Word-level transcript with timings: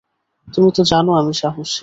তুমি 0.47 0.69
তো 0.75 0.81
জানো 0.83 1.11
আমি 1.13 1.33
সাহসী। 1.33 1.79